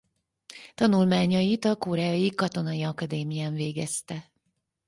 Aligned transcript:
Tanulmányait 0.75 1.65
a 1.65 1.75
Koreai 1.75 2.29
Katonai 2.29 2.83
Akadémián 2.83 3.53
végezte. 3.53 4.31